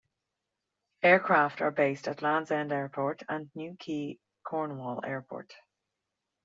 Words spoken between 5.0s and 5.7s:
Airport.